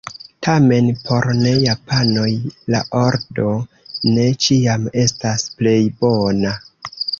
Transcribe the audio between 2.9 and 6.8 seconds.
ordo ne ĉiam estas plej bona.